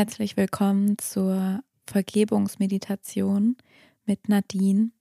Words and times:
Herzlich 0.00 0.38
willkommen 0.38 0.96
zur 0.96 1.62
Vergebungsmeditation 1.86 3.58
mit 4.06 4.30
Nadine. 4.30 4.92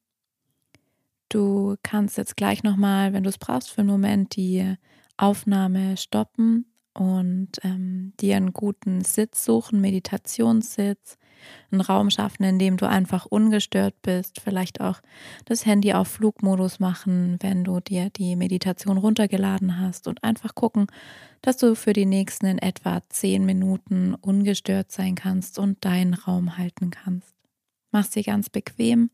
Du 1.29 1.77
kannst 1.83 2.17
jetzt 2.17 2.35
gleich 2.35 2.63
nochmal, 2.63 3.13
wenn 3.13 3.23
du 3.23 3.29
es 3.29 3.37
brauchst, 3.37 3.69
für 3.69 3.79
einen 3.79 3.89
Moment 3.89 4.35
die 4.35 4.75
Aufnahme 5.15 5.95
stoppen 5.95 6.65
und 6.93 7.51
ähm, 7.63 8.11
dir 8.19 8.35
einen 8.35 8.51
guten 8.51 8.99
Sitz 9.05 9.45
suchen, 9.45 9.79
Meditationssitz, 9.79 11.17
einen 11.71 11.81
Raum 11.81 12.09
schaffen, 12.09 12.43
in 12.43 12.59
dem 12.59 12.77
du 12.77 12.87
einfach 12.87 13.25
ungestört 13.25 13.95
bist, 14.01 14.41
vielleicht 14.41 14.81
auch 14.81 15.01
das 15.45 15.65
Handy 15.65 15.93
auf 15.93 16.07
Flugmodus 16.07 16.79
machen, 16.79 17.37
wenn 17.41 17.63
du 17.63 17.79
dir 17.79 18.09
die 18.09 18.35
Meditation 18.35 18.97
runtergeladen 18.97 19.79
hast 19.79 20.07
und 20.07 20.23
einfach 20.23 20.55
gucken, 20.55 20.87
dass 21.41 21.57
du 21.57 21.75
für 21.75 21.93
die 21.93 22.05
nächsten 22.05 22.45
in 22.45 22.57
etwa 22.57 23.01
zehn 23.09 23.45
Minuten 23.45 24.15
ungestört 24.15 24.91
sein 24.91 25.15
kannst 25.15 25.59
und 25.59 25.83
deinen 25.85 26.13
Raum 26.13 26.57
halten 26.57 26.89
kannst. 26.89 27.35
Mach's 27.91 28.11
dir 28.11 28.23
ganz 28.23 28.49
bequem 28.49 29.09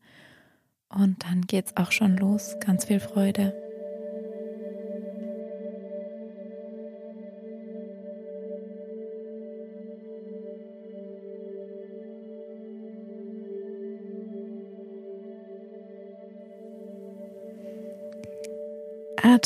und 0.88 1.24
dann 1.24 1.42
geht's 1.42 1.76
auch 1.76 1.92
schon 1.92 2.16
los. 2.16 2.56
Ganz 2.60 2.84
viel 2.84 3.00
Freude. 3.00 3.65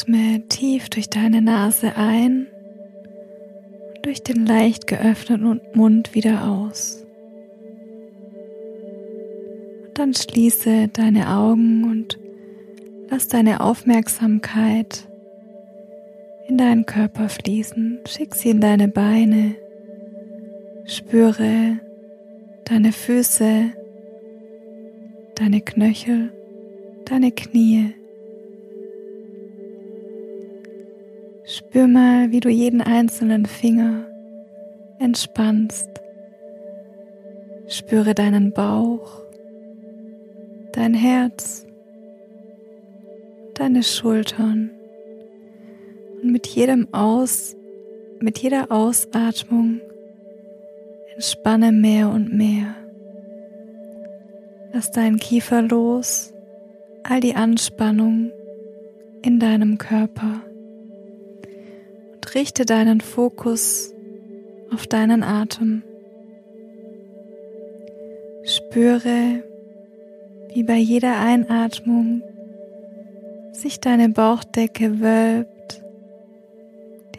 Atme 0.00 0.42
tief 0.48 0.88
durch 0.88 1.10
deine 1.10 1.42
Nase 1.42 1.94
ein 1.94 2.46
und 3.94 4.06
durch 4.06 4.22
den 4.22 4.46
leicht 4.46 4.86
geöffneten 4.86 5.60
Mund 5.74 6.14
wieder 6.14 6.48
aus. 6.48 7.04
Und 9.86 9.98
dann 9.98 10.14
schließe 10.14 10.88
deine 10.88 11.28
Augen 11.28 11.84
und 11.84 12.18
lass 13.10 13.28
deine 13.28 13.60
Aufmerksamkeit 13.60 15.06
in 16.48 16.56
deinen 16.56 16.86
Körper 16.86 17.28
fließen. 17.28 17.98
Schick 18.08 18.34
sie 18.34 18.50
in 18.50 18.62
deine 18.62 18.88
Beine. 18.88 19.54
Spüre 20.86 21.78
deine 22.64 22.92
Füße, 22.92 23.72
deine 25.34 25.60
Knöchel, 25.60 26.32
deine 27.04 27.32
Knie. 27.32 27.92
Spür 31.70 31.86
mal, 31.86 32.32
wie 32.32 32.40
du 32.40 32.48
jeden 32.48 32.80
einzelnen 32.80 33.46
Finger 33.46 34.04
entspannst. 34.98 35.88
Spüre 37.68 38.12
deinen 38.12 38.52
Bauch, 38.52 39.22
dein 40.72 40.94
Herz, 40.94 41.64
deine 43.54 43.84
Schultern. 43.84 44.70
Und 46.20 46.32
mit 46.32 46.48
jedem 46.48 46.92
Aus, 46.92 47.54
mit 48.18 48.40
jeder 48.40 48.72
Ausatmung 48.72 49.80
entspanne 51.14 51.70
mehr 51.70 52.10
und 52.10 52.32
mehr. 52.32 52.74
Lass 54.72 54.90
deinen 54.90 55.18
Kiefer 55.18 55.62
los, 55.62 56.34
all 57.04 57.20
die 57.20 57.36
Anspannung 57.36 58.32
in 59.22 59.38
deinem 59.38 59.78
Körper 59.78 60.42
richte 62.34 62.64
deinen 62.64 63.00
Fokus 63.00 63.92
auf 64.72 64.86
deinen 64.86 65.22
Atem. 65.22 65.82
Spüre, 68.44 69.42
wie 70.54 70.62
bei 70.62 70.76
jeder 70.76 71.18
Einatmung 71.18 72.22
sich 73.52 73.80
deine 73.80 74.08
Bauchdecke 74.08 75.00
wölbt, 75.00 75.82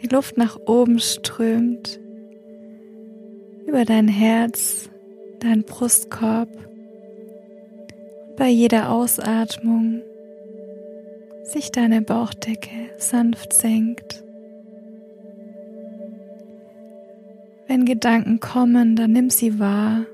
die 0.02 0.08
Luft 0.08 0.36
nach 0.36 0.58
oben 0.66 0.98
strömt, 0.98 2.00
über 3.66 3.84
dein 3.84 4.08
Herz, 4.08 4.90
dein 5.40 5.62
Brustkorb 5.62 6.48
und 8.28 8.36
bei 8.36 8.48
jeder 8.48 8.90
Ausatmung 8.90 10.02
sich 11.44 11.70
deine 11.70 12.02
Bauchdecke 12.02 12.90
sanft 12.98 13.52
senkt. 13.52 14.21
Wenn 17.72 17.86
Gedanken 17.86 18.38
kommen, 18.38 18.96
dann 18.96 19.12
nimm 19.12 19.30
sie 19.30 19.58
wahr 19.58 20.04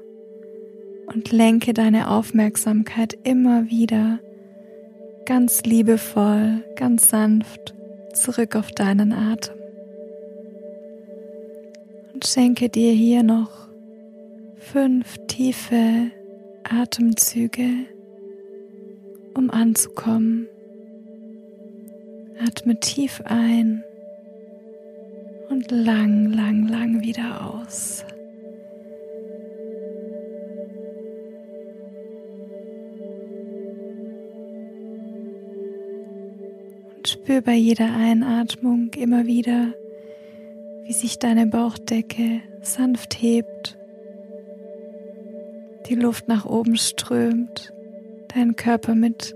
und 1.06 1.32
lenke 1.32 1.74
deine 1.74 2.08
Aufmerksamkeit 2.08 3.18
immer 3.24 3.68
wieder 3.68 4.20
ganz 5.26 5.64
liebevoll, 5.64 6.62
ganz 6.76 7.10
sanft 7.10 7.74
zurück 8.14 8.54
auf 8.54 8.70
deinen 8.70 9.12
Atem. 9.12 9.56
Und 12.14 12.28
schenke 12.28 12.68
dir 12.68 12.92
hier 12.92 13.24
noch 13.24 13.50
fünf 14.58 15.18
tiefe 15.26 16.12
Atemzüge, 16.62 17.70
um 19.34 19.50
anzukommen. 19.50 20.46
Atme 22.38 22.78
tief 22.78 23.20
ein 23.24 23.82
und 25.48 25.70
lang, 25.70 26.32
lang, 26.32 26.68
lang 26.68 27.02
wieder 27.02 27.46
aus. 27.46 28.04
Und 36.96 37.08
spür 37.08 37.40
bei 37.40 37.54
jeder 37.54 37.94
Einatmung 37.94 38.90
immer 38.96 39.26
wieder, 39.26 39.72
wie 40.84 40.92
sich 40.92 41.18
deine 41.18 41.46
Bauchdecke 41.46 42.40
sanft 42.62 43.22
hebt, 43.22 43.78
die 45.88 45.94
Luft 45.94 46.28
nach 46.28 46.44
oben 46.44 46.76
strömt, 46.76 47.72
dein 48.34 48.56
Körper 48.56 48.94
mit 48.94 49.34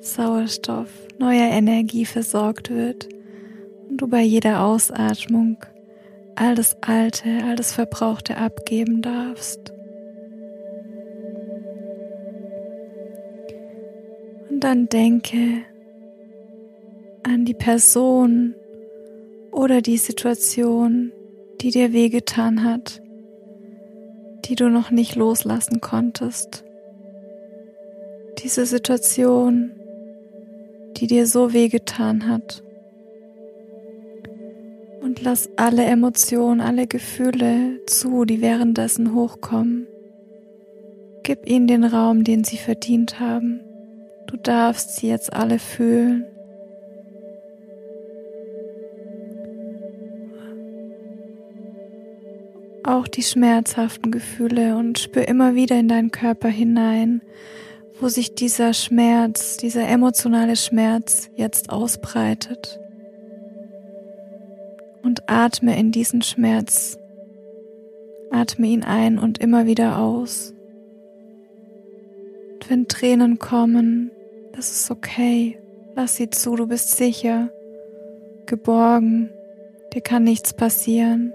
Sauerstoff, 0.00 0.88
neuer 1.18 1.50
Energie 1.50 2.06
versorgt 2.06 2.70
wird 2.70 3.08
du 4.00 4.08
bei 4.08 4.22
jeder 4.22 4.64
Ausatmung 4.64 5.58
all 6.34 6.54
das 6.54 6.76
Alte, 6.80 7.28
all 7.44 7.54
das 7.54 7.72
Verbrauchte 7.72 8.38
abgeben 8.38 9.02
darfst. 9.02 9.74
Und 14.48 14.60
dann 14.60 14.88
denke 14.88 15.64
an 17.24 17.44
die 17.44 17.54
Person 17.54 18.54
oder 19.52 19.82
die 19.82 19.98
Situation, 19.98 21.12
die 21.60 21.70
dir 21.70 21.92
wehgetan 21.92 22.64
hat, 22.64 23.02
die 24.46 24.54
du 24.54 24.70
noch 24.70 24.90
nicht 24.90 25.14
loslassen 25.14 25.82
konntest. 25.82 26.64
Diese 28.42 28.64
Situation, 28.64 29.72
die 30.96 31.06
dir 31.06 31.26
so 31.26 31.52
wehgetan 31.52 32.26
hat 32.26 32.62
und 35.10 35.22
lass 35.22 35.50
alle 35.56 35.82
Emotionen, 35.86 36.60
alle 36.60 36.86
Gefühle 36.86 37.84
zu, 37.86 38.24
die 38.24 38.40
währenddessen 38.40 39.12
hochkommen. 39.12 39.88
Gib 41.24 41.48
ihnen 41.48 41.66
den 41.66 41.82
Raum, 41.82 42.22
den 42.22 42.44
sie 42.44 42.58
verdient 42.58 43.18
haben. 43.18 43.60
Du 44.28 44.36
darfst 44.36 44.94
sie 44.94 45.08
jetzt 45.08 45.32
alle 45.32 45.58
fühlen. 45.58 46.26
Auch 52.84 53.08
die 53.08 53.24
schmerzhaften 53.24 54.12
Gefühle 54.12 54.76
und 54.76 55.00
spür 55.00 55.26
immer 55.26 55.56
wieder 55.56 55.76
in 55.76 55.88
deinen 55.88 56.12
Körper 56.12 56.48
hinein, 56.48 57.20
wo 58.00 58.06
sich 58.06 58.36
dieser 58.36 58.74
Schmerz, 58.74 59.56
dieser 59.56 59.88
emotionale 59.88 60.54
Schmerz 60.54 61.30
jetzt 61.34 61.70
ausbreitet 61.70 62.78
atme 65.30 65.78
in 65.78 65.92
diesen 65.92 66.22
Schmerz. 66.22 66.98
Atme 68.30 68.66
ihn 68.66 68.82
ein 68.82 69.18
und 69.18 69.38
immer 69.38 69.66
wieder 69.66 69.98
aus. 69.98 70.52
Und 72.54 72.68
wenn 72.68 72.88
Tränen 72.88 73.38
kommen, 73.38 74.10
das 74.52 74.70
ist 74.72 74.90
okay. 74.90 75.58
Lass 75.94 76.16
sie 76.16 76.30
zu, 76.30 76.56
du 76.56 76.66
bist 76.66 76.96
sicher, 76.96 77.50
geborgen, 78.46 79.30
dir 79.92 80.00
kann 80.00 80.24
nichts 80.24 80.52
passieren. 80.52 81.32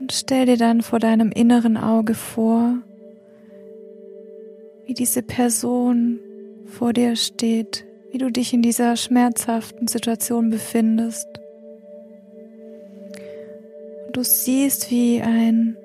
Und 0.00 0.12
stell 0.12 0.46
dir 0.46 0.56
dann 0.56 0.82
vor 0.82 0.98
deinem 0.98 1.30
inneren 1.30 1.76
Auge 1.76 2.14
vor, 2.14 2.78
wie 4.86 4.94
diese 4.94 5.22
Person 5.22 6.20
vor 6.66 6.92
dir 6.92 7.16
steht, 7.16 7.86
wie 8.10 8.18
du 8.18 8.30
dich 8.30 8.52
in 8.52 8.60
dieser 8.60 8.96
schmerzhaften 8.96 9.88
Situation 9.88 10.50
befindest 10.50 11.26
Du 14.14 14.22
siehst, 14.22 14.92
wie 14.92 15.20
ein, 15.20 15.76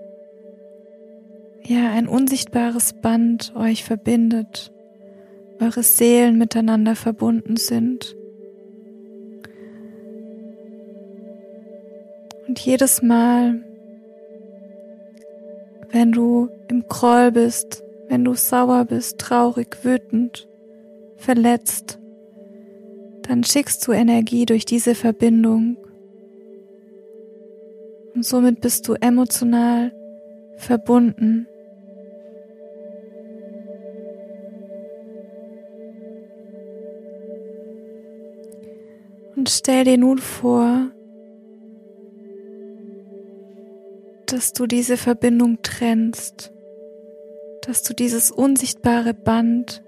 ja, 1.65 1.89
ein 1.89 2.07
unsichtbares 2.07 2.93
Band 2.93 3.53
euch 3.55 3.83
verbindet, 3.83 4.71
eure 5.59 5.81
Seelen 5.81 6.37
miteinander 6.37 6.95
verbunden 6.95 7.57
sind. 7.57 8.15
Und 12.47 12.59
jedes 12.59 13.01
Mal, 13.01 13.63
wenn 15.89 16.11
du 16.11 16.49
im 16.67 16.87
Groll 16.87 17.31
bist, 17.31 17.83
wenn 18.09 18.23
du 18.23 18.35
sauer 18.35 18.85
bist, 18.85 19.17
traurig, 19.17 19.83
wütend, 19.83 20.47
verletzt, 21.17 21.97
dann 23.23 23.43
schickst 23.43 23.87
du 23.87 23.91
Energie 23.91 24.45
durch 24.45 24.65
diese 24.65 24.93
Verbindung. 24.93 25.77
Und 28.19 28.25
somit 28.25 28.59
bist 28.59 28.85
du 28.85 28.95
emotional 28.95 29.93
verbunden. 30.57 31.47
Und 39.37 39.47
stell 39.47 39.85
dir 39.85 39.97
nun 39.97 40.17
vor, 40.17 40.91
dass 44.25 44.51
du 44.51 44.67
diese 44.67 44.97
Verbindung 44.97 45.59
trennst, 45.61 46.51
dass 47.61 47.83
du 47.83 47.93
dieses 47.93 48.31
unsichtbare 48.31 49.13
Band 49.13 49.81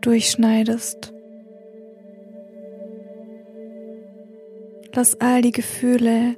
durchschneidest. 0.00 1.13
Lass 4.96 5.20
all 5.20 5.42
die 5.42 5.50
Gefühle, 5.50 6.36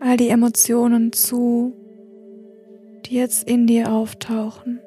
all 0.00 0.16
die 0.16 0.30
Emotionen 0.30 1.12
zu, 1.12 1.74
die 3.04 3.16
jetzt 3.16 3.46
in 3.46 3.66
dir 3.66 3.92
auftauchen. 3.92 4.80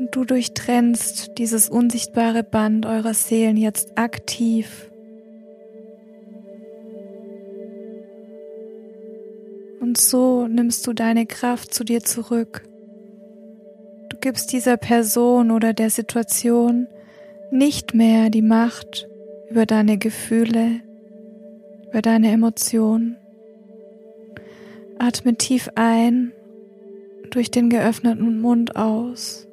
Und 0.00 0.16
du 0.16 0.24
durchtrennst 0.24 1.38
dieses 1.38 1.68
unsichtbare 1.68 2.42
Band 2.42 2.86
eurer 2.86 3.14
Seelen 3.14 3.56
jetzt 3.56 3.96
aktiv. 3.96 4.90
Und 9.80 9.96
so 9.96 10.48
nimmst 10.48 10.84
du 10.88 10.92
deine 10.92 11.26
Kraft 11.26 11.72
zu 11.72 11.84
dir 11.84 12.00
zurück. 12.00 12.64
Du 14.08 14.16
gibst 14.20 14.52
dieser 14.52 14.76
Person 14.76 15.52
oder 15.52 15.72
der 15.72 15.90
Situation 15.90 16.88
nicht 17.52 17.94
mehr 17.94 18.30
die 18.30 18.42
Macht 18.42 19.09
über 19.50 19.66
deine 19.66 19.98
Gefühle, 19.98 20.80
über 21.88 22.02
deine 22.02 22.30
Emotionen. 22.30 23.16
Atme 24.98 25.34
tief 25.34 25.68
ein 25.74 26.32
durch 27.30 27.50
den 27.50 27.68
geöffneten 27.68 28.40
Mund 28.40 28.76
aus 28.76 29.48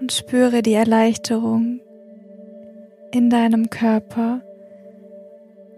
und 0.00 0.12
spüre 0.12 0.62
die 0.62 0.74
Erleichterung 0.74 1.80
in 3.12 3.30
deinem 3.30 3.68
Körper. 3.68 4.42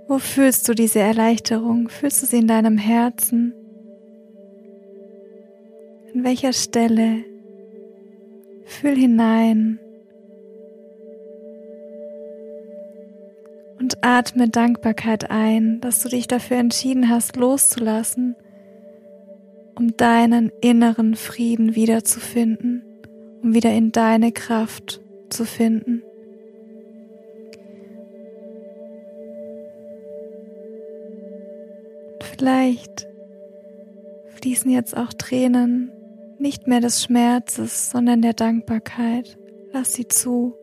Wo 0.06 0.19
fühlst 0.19 0.69
du 0.69 0.75
diese 0.75 0.99
Erleichterung? 0.99 1.88
Fühlst 1.88 2.22
du 2.22 2.26
sie 2.26 2.38
in 2.38 2.49
deinem 2.49 2.76
Herzen? 2.76 3.55
An 6.14 6.25
welcher 6.25 6.52
Stelle? 6.52 7.25
Fühl 8.64 8.96
hinein. 8.96 9.78
Und 13.81 14.05
atme 14.05 14.49
Dankbarkeit 14.49 15.31
ein, 15.31 15.81
dass 15.81 16.03
du 16.03 16.11
dich 16.11 16.29
dafür 16.29 16.59
entschieden 16.59 17.09
hast, 17.09 17.37
loszulassen, 17.37 18.37
um 19.75 19.97
deinen 19.97 20.53
inneren 20.61 21.17
Frieden 21.17 21.75
wiederzufinden, 21.75 22.82
um 23.43 23.55
wieder 23.55 23.73
in 23.73 23.91
deine 23.91 24.32
Kraft 24.32 25.00
zu 25.31 25.44
finden. 25.44 26.03
vielleicht 32.41 33.06
fließen 34.37 34.71
jetzt 34.71 34.97
auch 34.97 35.12
Tränen 35.12 35.93
nicht 36.38 36.67
mehr 36.67 36.81
des 36.81 37.03
Schmerzes, 37.03 37.91
sondern 37.91 38.23
der 38.23 38.32
Dankbarkeit. 38.32 39.37
Lass 39.73 39.93
sie 39.93 40.09
zu. 40.09 40.59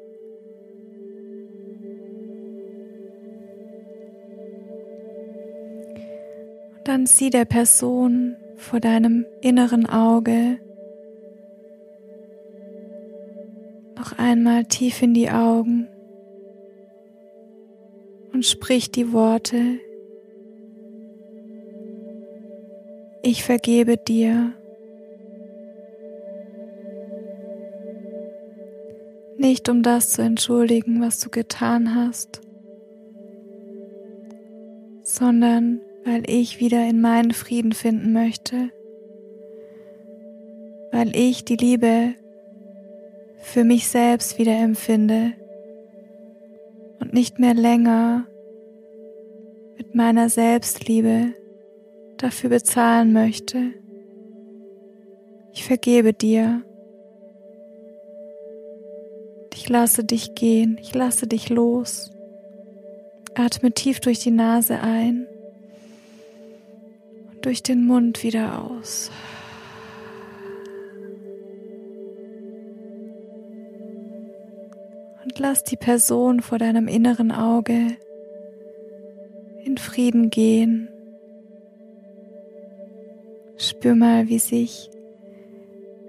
Dann 6.97 7.05
sieh 7.05 7.29
der 7.29 7.45
Person 7.45 8.37
vor 8.55 8.79
deinem 8.79 9.27
inneren 9.41 9.85
Auge 9.85 10.57
noch 13.95 14.17
einmal 14.17 14.65
tief 14.65 15.03
in 15.03 15.13
die 15.13 15.29
Augen 15.29 15.89
und 18.33 18.47
sprich 18.47 18.89
die 18.89 19.13
Worte, 19.13 19.79
ich 23.21 23.43
vergebe 23.43 23.97
dir. 23.97 24.53
Nicht 29.37 29.69
um 29.69 29.83
das 29.83 30.09
zu 30.09 30.23
entschuldigen, 30.23 30.99
was 30.99 31.19
du 31.19 31.29
getan 31.29 31.93
hast, 31.93 32.41
sondern 35.03 35.81
weil 36.07 36.23
ich 36.29 36.61
wieder 36.61 36.87
in 36.87 37.01
meinen 37.01 37.31
Frieden 37.31 37.73
finden 37.73 38.13
möchte, 38.13 38.69
weil 40.93 41.13
ich 41.13 41.43
die 41.43 41.57
Liebe 41.57 42.13
für 43.41 43.65
mich 43.65 43.89
selbst 43.89 44.39
wieder 44.39 44.53
empfinde 44.53 45.33
und 47.01 47.13
nicht 47.13 47.39
mehr 47.39 47.53
länger 47.53 48.25
mit 49.77 49.95
meiner 49.95 50.29
Selbstliebe 50.29 51.33
dafür 52.15 52.51
bezahlen 52.51 53.11
möchte. 53.11 53.73
Ich 55.51 55.65
vergebe 55.65 56.13
dir. 56.13 56.63
Ich 59.53 59.67
lasse 59.67 60.05
dich 60.05 60.35
gehen, 60.35 60.77
ich 60.79 60.95
lasse 60.95 61.27
dich 61.27 61.49
los. 61.49 62.11
Atme 63.35 63.73
tief 63.73 63.99
durch 63.99 64.19
die 64.19 64.31
Nase 64.31 64.79
ein 64.79 65.27
durch 67.47 67.63
den 67.63 67.85
Mund 67.85 68.23
wieder 68.23 68.61
aus. 68.61 69.09
Und 75.23 75.39
lass 75.39 75.63
die 75.63 75.77
Person 75.77 76.41
vor 76.41 76.57
deinem 76.57 76.89
inneren 76.89 77.31
Auge 77.31 77.95
in 79.63 79.77
Frieden 79.77 80.29
gehen. 80.29 80.89
Spür 83.55 83.95
mal, 83.95 84.27
wie 84.27 84.39
sich 84.39 84.89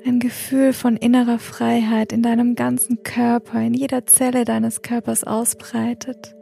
ein 0.05 0.19
Gefühl 0.19 0.73
von 0.73 0.97
innerer 0.97 1.39
Freiheit 1.39 2.13
in 2.13 2.23
deinem 2.23 2.57
ganzen 2.57 3.05
Körper, 3.05 3.61
in 3.61 3.75
jeder 3.75 4.07
Zelle 4.07 4.45
deines 4.45 4.83
Körpers 4.83 5.23
ausbreitet. 5.23 6.35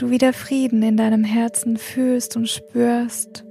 Du 0.00 0.08
wieder 0.08 0.32
Frieden 0.32 0.82
in 0.82 0.96
deinem 0.96 1.24
Herzen 1.24 1.76
fühlst 1.76 2.34
und 2.34 2.48
spürst. 2.48 3.44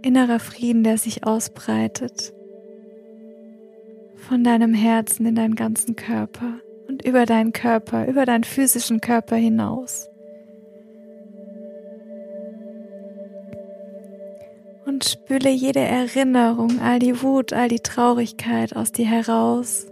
Innerer 0.00 0.40
Frieden, 0.40 0.82
der 0.82 0.96
sich 0.96 1.26
ausbreitet. 1.26 2.32
Von 4.16 4.44
deinem 4.44 4.72
Herzen 4.72 5.26
in 5.26 5.34
deinen 5.34 5.54
ganzen 5.54 5.94
Körper 5.94 6.54
und 6.88 7.04
über 7.04 7.26
deinen 7.26 7.52
Körper, 7.52 8.08
über 8.08 8.24
deinen 8.24 8.44
physischen 8.44 9.02
Körper 9.02 9.36
hinaus. 9.36 10.08
und 14.86 15.04
spüle 15.04 15.50
jede 15.50 15.80
Erinnerung, 15.80 16.80
all 16.80 16.98
die 16.98 17.20
Wut, 17.22 17.52
all 17.52 17.68
die 17.68 17.80
Traurigkeit 17.80 18.74
aus 18.74 18.92
dir 18.92 19.04
heraus. 19.04 19.86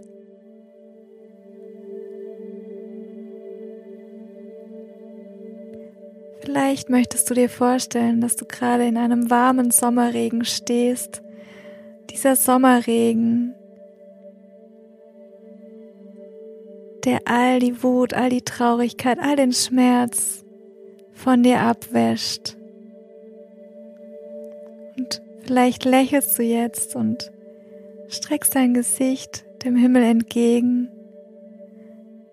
Vielleicht 6.55 6.89
möchtest 6.89 7.29
du 7.29 7.33
dir 7.33 7.49
vorstellen, 7.49 8.21
dass 8.21 8.37
du 8.37 8.45
gerade 8.45 8.87
in 8.87 8.95
einem 8.95 9.29
warmen 9.29 9.71
Sommerregen 9.71 10.45
stehst. 10.45 11.21
Dieser 12.11 12.37
Sommerregen, 12.37 13.53
der 17.03 17.19
all 17.25 17.59
die 17.59 17.83
Wut, 17.83 18.13
all 18.13 18.29
die 18.29 18.41
Traurigkeit, 18.41 19.19
all 19.19 19.35
den 19.35 19.51
Schmerz 19.51 20.45
von 21.11 21.43
dir 21.43 21.59
abwäscht. 21.59 22.55
Und 24.97 25.21
vielleicht 25.43 25.83
lächelst 25.83 26.39
du 26.39 26.43
jetzt 26.43 26.95
und 26.95 27.33
streckst 28.07 28.55
dein 28.55 28.73
Gesicht 28.73 29.43
dem 29.65 29.75
Himmel 29.75 30.03
entgegen, 30.03 30.89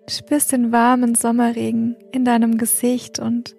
spürst 0.07 0.53
den 0.53 0.71
warmen 0.71 1.13
Sommerregen 1.13 1.97
in 2.13 2.23
deinem 2.23 2.57
Gesicht 2.57 3.19
und 3.19 3.57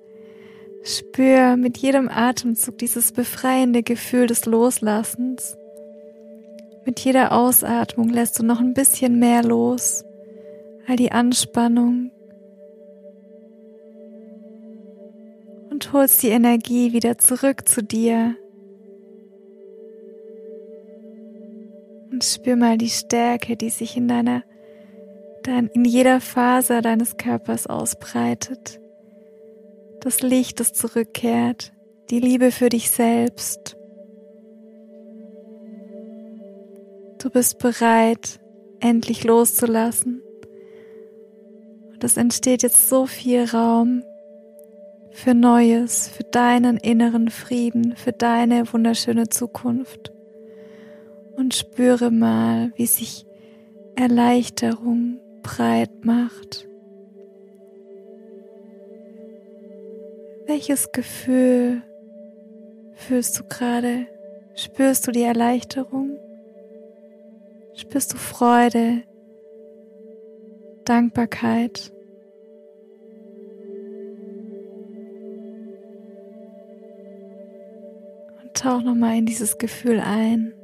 spür 0.84 1.56
mit 1.56 1.78
jedem 1.78 2.08
Atemzug 2.08 2.78
dieses 2.78 3.12
befreiende 3.12 3.82
Gefühl 3.82 4.26
des 4.26 4.44
Loslassens. 4.44 5.56
Mit 6.84 7.00
jeder 7.00 7.32
Ausatmung 7.32 8.10
lässt 8.10 8.38
du 8.38 8.44
noch 8.44 8.60
ein 8.60 8.74
bisschen 8.74 9.18
mehr 9.18 9.42
los, 9.42 10.04
all 10.86 10.96
die 10.96 11.12
Anspannung 11.12 12.10
und 15.70 15.92
holst 15.92 16.22
die 16.22 16.28
Energie 16.28 16.92
wieder 16.92 17.18
zurück 17.18 17.66
zu 17.66 17.82
dir. 17.82 18.36
Und 22.12 22.22
spür 22.22 22.54
mal 22.54 22.78
die 22.78 22.90
Stärke, 22.90 23.56
die 23.56 23.70
sich 23.70 23.96
in 23.96 24.06
deiner, 24.06 24.44
dein, 25.42 25.66
in 25.68 25.84
jeder 25.84 26.20
Faser 26.20 26.80
deines 26.80 27.16
Körpers 27.16 27.66
ausbreitet. 27.66 28.80
Das 30.04 30.20
Licht, 30.20 30.61
das 30.61 30.75
zurückkehrt, 30.75 31.73
die 32.11 32.20
Liebe 32.20 32.50
für 32.50 32.68
dich 32.68 32.90
selbst. 32.90 33.75
Du 37.23 37.30
bist 37.30 37.58
bereit, 37.58 38.38
endlich 38.80 39.25
loszulassen. 39.25 40.20
Und 41.90 42.04
es 42.04 42.18
entsteht 42.18 42.62
jetzt 42.62 42.90
so 42.90 43.06
viel 43.06 43.46
Raum 43.46 44.02
für 45.11 45.32
Neues, 45.32 46.08
für 46.08 46.25
deinen 46.25 46.76
inneren 46.76 47.30
Frieden, 47.30 47.96
für 47.96 48.12
deine 48.12 48.70
wunderschöne 48.70 49.30
Zukunft. 49.30 50.12
Und 51.34 51.54
spüre 51.54 52.11
mal, 52.11 52.75
wie 52.76 52.87
sich 52.87 53.25
Erleichterung 53.96 55.18
breit 55.42 56.04
macht. 56.04 56.68
Welches 60.46 60.92
Gefühl 60.92 61.82
fühlst 62.94 63.38
du 63.38 63.44
gerade? 63.44 64.06
Spürst 64.54 65.06
du 65.06 65.10
die 65.10 65.22
Erleichterung? 65.22 66.18
Spürst 67.74 68.12
du 68.12 68.16
Freude, 68.16 69.02
Dankbarkeit? 70.84 71.92
tauch 78.54 78.82
nochmal 78.82 79.18
in 79.18 79.26
dieses 79.26 79.58
Gefühl 79.58 80.00
ein. 80.00 80.54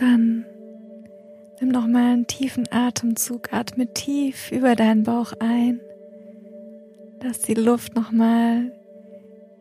Dann 0.00 0.44
nimm 1.60 1.70
nochmal 1.70 2.12
einen 2.12 2.26
tiefen 2.26 2.66
Atemzug, 2.70 3.52
atme 3.52 3.92
tief 3.92 4.50
über 4.52 4.74
deinen 4.74 5.02
Bauch 5.02 5.32
ein. 5.40 5.80
Lass 7.22 7.40
die 7.40 7.54
Luft 7.54 7.94
nochmal 7.94 8.72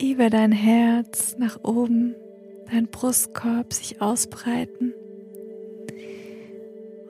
über 0.01 0.29
dein 0.29 0.51
Herz 0.51 1.35
nach 1.37 1.63
oben 1.63 2.15
dein 2.71 2.87
Brustkorb 2.87 3.73
sich 3.73 4.01
ausbreiten. 4.01 4.93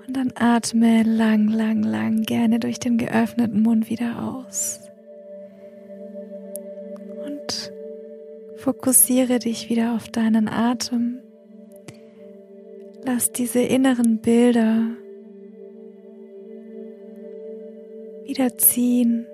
Und 0.05 0.15
dann 0.15 0.32
atme 0.36 1.03
lang, 1.03 1.48
lang, 1.48 1.84
lang 1.84 2.22
gerne 2.24 2.60
durch 2.60 2.79
den 2.79 2.98
geöffneten 2.98 3.62
Mund 3.62 3.89
wieder 3.89 4.22
aus. 4.24 4.79
Und 7.25 7.72
fokussiere 8.58 9.39
dich 9.39 9.70
wieder 9.70 9.96
auf 9.96 10.10
deinen 10.10 10.48
Atem. 10.48 11.20
Lass 13.05 13.31
diese 13.31 13.59
inneren 13.59 14.17
Bilder 14.17 14.88
wieder 18.25 18.57
ziehen 18.57 19.27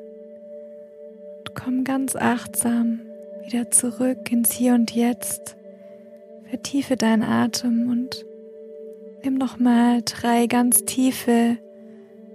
und 1.39 1.55
komm 1.55 1.85
ganz 1.85 2.17
achtsam 2.17 2.99
wieder 3.45 3.71
zurück 3.71 4.29
ins 4.29 4.51
Hier 4.51 4.73
und 4.73 4.93
Jetzt. 4.93 5.55
Vertiefe 6.49 6.97
deinen 6.97 7.23
Atem 7.23 7.89
und 7.89 8.25
nimm 9.23 9.35
nochmal 9.35 10.01
drei 10.03 10.47
ganz 10.47 10.83
tiefe, 10.83 11.57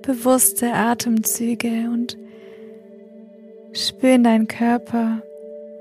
bewusste 0.00 0.72
Atemzüge 0.72 1.90
und 1.92 2.16
spür 3.72 4.14
in 4.14 4.24
deinen 4.24 4.48
Körper, 4.48 5.22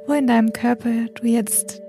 wo 0.05 0.12
in 0.12 0.27
deinem 0.27 0.51
Körper 0.51 1.05
du 1.13 1.27
jetzt 1.27 1.81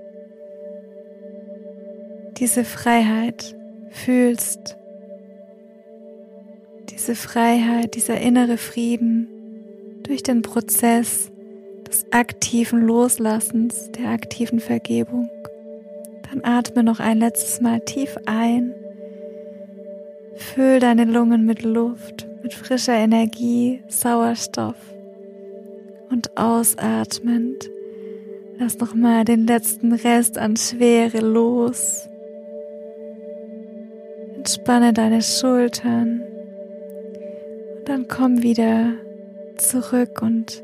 diese 2.37 2.63
Freiheit 2.63 3.56
fühlst, 3.97 4.77
diese 6.89 7.15
Freiheit, 7.15 7.95
dieser 7.95 8.19
innere 8.19 8.57
Frieden 8.57 9.27
durch 10.03 10.23
den 10.23 10.41
Prozess 10.41 11.31
des 11.87 12.05
aktiven 12.11 12.81
Loslassens, 12.81 13.91
der 13.91 14.09
aktiven 14.09 14.59
Vergebung. 14.59 15.29
Dann 16.29 16.43
atme 16.43 16.83
noch 16.83 16.99
ein 16.99 17.19
letztes 17.19 17.61
Mal 17.61 17.79
tief 17.81 18.17
ein. 18.25 18.73
Füll 20.35 20.79
deine 20.79 21.05
Lungen 21.05 21.45
mit 21.45 21.63
Luft, 21.63 22.27
mit 22.43 22.53
frischer 22.53 22.95
Energie, 22.95 23.81
Sauerstoff. 23.87 24.75
Und 26.09 26.37
ausatmend, 26.37 27.69
lass 28.57 28.77
noch 28.79 28.93
mal 28.93 29.25
den 29.25 29.47
letzten 29.47 29.93
Rest 29.93 30.37
an 30.37 30.55
Schwere 30.55 31.19
los. 31.19 32.06
Entspanne 34.47 34.93
deine 34.93 35.21
Schultern. 35.21 36.21
Und 37.79 37.89
dann 37.89 38.07
komm 38.07 38.43
wieder 38.43 38.93
zurück 39.57 40.21
und 40.21 40.63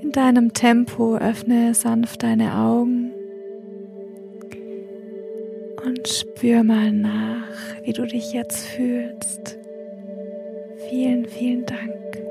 in 0.00 0.12
deinem 0.12 0.54
Tempo 0.54 1.18
öffne 1.18 1.74
sanft 1.74 2.22
deine 2.22 2.54
Augen. 2.54 3.12
Und 5.84 6.08
spür 6.08 6.64
mal 6.64 6.90
nach, 6.90 7.44
wie 7.82 7.92
du 7.92 8.06
dich 8.06 8.32
jetzt 8.32 8.66
fühlst. 8.68 9.58
Vielen, 10.88 11.26
vielen 11.26 11.66
Dank. 11.66 12.29